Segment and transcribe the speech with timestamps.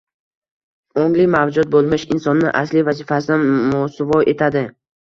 [1.01, 4.71] ongli mavjudot bo‘lmish insonni asliy vazifasidan mosuvo etadi.